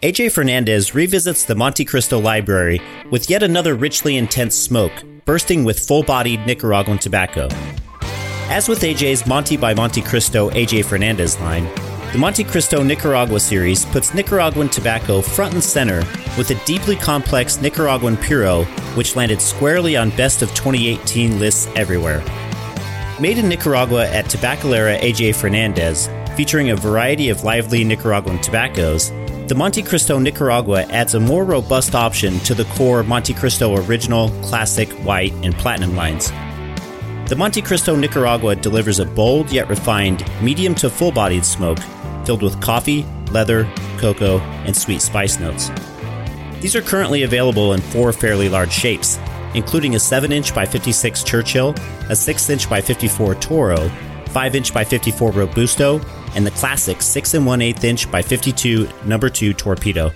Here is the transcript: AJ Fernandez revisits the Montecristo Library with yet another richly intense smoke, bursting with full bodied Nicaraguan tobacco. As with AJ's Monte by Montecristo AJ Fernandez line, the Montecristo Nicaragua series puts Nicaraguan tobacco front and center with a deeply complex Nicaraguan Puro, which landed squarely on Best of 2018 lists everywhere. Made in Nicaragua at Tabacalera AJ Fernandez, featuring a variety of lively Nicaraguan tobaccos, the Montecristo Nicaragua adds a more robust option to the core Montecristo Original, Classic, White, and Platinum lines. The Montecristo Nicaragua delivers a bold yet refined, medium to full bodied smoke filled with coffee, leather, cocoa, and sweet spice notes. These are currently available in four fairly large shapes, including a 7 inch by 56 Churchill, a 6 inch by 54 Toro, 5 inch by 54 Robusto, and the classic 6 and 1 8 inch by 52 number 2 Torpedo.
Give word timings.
AJ 0.00 0.30
Fernandez 0.30 0.94
revisits 0.94 1.44
the 1.44 1.54
Montecristo 1.54 2.22
Library 2.22 2.80
with 3.10 3.28
yet 3.28 3.42
another 3.42 3.74
richly 3.74 4.16
intense 4.16 4.54
smoke, 4.54 4.92
bursting 5.24 5.64
with 5.64 5.80
full 5.80 6.04
bodied 6.04 6.46
Nicaraguan 6.46 6.98
tobacco. 6.98 7.48
As 8.48 8.68
with 8.68 8.82
AJ's 8.82 9.26
Monte 9.26 9.56
by 9.56 9.74
Montecristo 9.74 10.52
AJ 10.52 10.84
Fernandez 10.84 11.36
line, 11.40 11.64
the 12.12 12.18
Montecristo 12.18 12.86
Nicaragua 12.86 13.40
series 13.40 13.86
puts 13.86 14.14
Nicaraguan 14.14 14.68
tobacco 14.68 15.20
front 15.20 15.54
and 15.54 15.64
center 15.64 16.04
with 16.38 16.48
a 16.52 16.64
deeply 16.64 16.94
complex 16.94 17.60
Nicaraguan 17.60 18.16
Puro, 18.18 18.66
which 18.94 19.16
landed 19.16 19.42
squarely 19.42 19.96
on 19.96 20.10
Best 20.10 20.42
of 20.42 20.50
2018 20.50 21.40
lists 21.40 21.66
everywhere. 21.74 22.22
Made 23.20 23.38
in 23.38 23.48
Nicaragua 23.48 24.06
at 24.06 24.26
Tabacalera 24.26 25.00
AJ 25.00 25.34
Fernandez, 25.34 26.08
featuring 26.38 26.70
a 26.70 26.76
variety 26.76 27.30
of 27.30 27.42
lively 27.42 27.82
Nicaraguan 27.82 28.40
tobaccos, 28.40 29.10
the 29.48 29.56
Montecristo 29.56 30.22
Nicaragua 30.22 30.84
adds 30.84 31.14
a 31.14 31.18
more 31.18 31.44
robust 31.44 31.96
option 31.96 32.38
to 32.44 32.54
the 32.54 32.64
core 32.66 33.02
Montecristo 33.02 33.84
Original, 33.88 34.28
Classic, 34.44 34.88
White, 35.04 35.32
and 35.42 35.52
Platinum 35.56 35.96
lines. 35.96 36.30
The 37.28 37.34
Montecristo 37.34 37.98
Nicaragua 37.98 38.54
delivers 38.54 39.00
a 39.00 39.04
bold 39.04 39.50
yet 39.50 39.68
refined, 39.68 40.24
medium 40.40 40.76
to 40.76 40.88
full 40.88 41.10
bodied 41.10 41.44
smoke 41.44 41.80
filled 42.24 42.44
with 42.44 42.60
coffee, 42.60 43.04
leather, 43.32 43.68
cocoa, 43.96 44.38
and 44.38 44.76
sweet 44.76 45.02
spice 45.02 45.40
notes. 45.40 45.72
These 46.60 46.76
are 46.76 46.82
currently 46.82 47.24
available 47.24 47.72
in 47.72 47.80
four 47.80 48.12
fairly 48.12 48.48
large 48.48 48.70
shapes, 48.70 49.18
including 49.54 49.96
a 49.96 49.98
7 49.98 50.30
inch 50.30 50.54
by 50.54 50.66
56 50.66 51.24
Churchill, 51.24 51.74
a 52.08 52.14
6 52.14 52.50
inch 52.50 52.70
by 52.70 52.80
54 52.80 53.34
Toro, 53.34 53.90
5 54.28 54.54
inch 54.54 54.72
by 54.72 54.84
54 54.84 55.32
Robusto, 55.32 56.00
and 56.34 56.46
the 56.46 56.50
classic 56.52 57.02
6 57.02 57.34
and 57.34 57.46
1 57.46 57.62
8 57.62 57.84
inch 57.84 58.10
by 58.10 58.22
52 58.22 58.88
number 59.04 59.28
2 59.28 59.52
Torpedo. 59.54 60.12